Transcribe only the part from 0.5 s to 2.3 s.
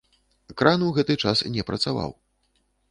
Кран у гэты час не працаваў.